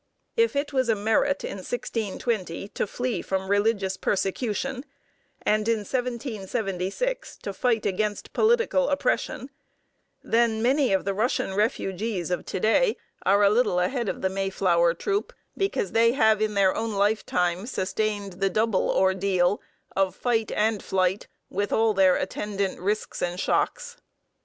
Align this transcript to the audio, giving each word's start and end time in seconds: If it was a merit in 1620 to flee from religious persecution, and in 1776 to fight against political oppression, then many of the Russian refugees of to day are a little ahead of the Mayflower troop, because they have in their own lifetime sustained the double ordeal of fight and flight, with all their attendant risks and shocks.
If 0.35 0.55
it 0.55 0.73
was 0.73 0.89
a 0.89 0.95
merit 0.95 1.43
in 1.43 1.57
1620 1.57 2.69
to 2.69 2.87
flee 2.87 3.21
from 3.21 3.51
religious 3.51 3.97
persecution, 3.97 4.83
and 5.43 5.67
in 5.67 5.81
1776 5.85 7.37
to 7.43 7.53
fight 7.53 7.85
against 7.85 8.33
political 8.33 8.89
oppression, 8.89 9.51
then 10.23 10.59
many 10.63 10.91
of 10.91 11.05
the 11.05 11.13
Russian 11.13 11.53
refugees 11.53 12.31
of 12.31 12.47
to 12.47 12.59
day 12.59 12.97
are 13.27 13.43
a 13.43 13.51
little 13.51 13.79
ahead 13.79 14.09
of 14.09 14.23
the 14.23 14.29
Mayflower 14.29 14.95
troop, 14.95 15.33
because 15.55 15.91
they 15.91 16.13
have 16.13 16.41
in 16.41 16.55
their 16.55 16.73
own 16.75 16.93
lifetime 16.93 17.67
sustained 17.67 18.33
the 18.39 18.49
double 18.49 18.89
ordeal 18.89 19.61
of 19.95 20.15
fight 20.15 20.51
and 20.53 20.81
flight, 20.81 21.27
with 21.51 21.71
all 21.71 21.93
their 21.93 22.15
attendant 22.15 22.79
risks 22.79 23.21
and 23.21 23.39
shocks. 23.39 23.97